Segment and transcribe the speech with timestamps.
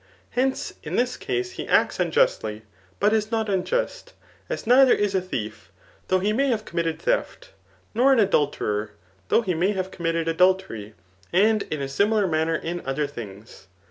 [0.31, 2.63] Hence, in tlus cas^ he acts unjustly,
[2.99, 4.13] but is not unjust;
[4.49, 5.71] as neither b a thief,
[6.07, 7.51] though he may have committed theft;
[7.93, 8.93] nor aa adulterer,
[9.29, 10.95] though he may have committed adultery;
[11.31, 13.67] and in a,^nular manner in other things.